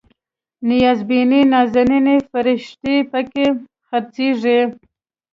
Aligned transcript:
نیازبینې 0.69 1.41
نازنینې 1.51 2.15
فرښتې 2.29 2.95
پکې 3.11 3.45
خرڅیږي 3.87 4.59